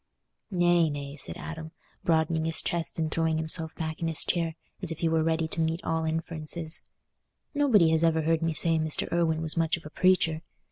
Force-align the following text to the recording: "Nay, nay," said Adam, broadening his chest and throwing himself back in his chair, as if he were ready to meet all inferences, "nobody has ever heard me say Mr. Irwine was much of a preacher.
"Nay, 0.49 0.89
nay," 0.89 1.15
said 1.15 1.37
Adam, 1.37 1.73
broadening 2.03 2.45
his 2.45 2.63
chest 2.63 2.97
and 2.97 3.11
throwing 3.11 3.37
himself 3.37 3.75
back 3.75 4.01
in 4.01 4.07
his 4.07 4.25
chair, 4.25 4.55
as 4.81 4.91
if 4.91 4.97
he 4.97 5.07
were 5.07 5.21
ready 5.21 5.47
to 5.49 5.61
meet 5.61 5.79
all 5.83 6.05
inferences, 6.05 6.81
"nobody 7.53 7.91
has 7.91 8.03
ever 8.03 8.23
heard 8.23 8.41
me 8.41 8.55
say 8.55 8.79
Mr. 8.79 9.07
Irwine 9.11 9.43
was 9.43 9.55
much 9.57 9.77
of 9.77 9.85
a 9.85 9.91
preacher. 9.91 10.41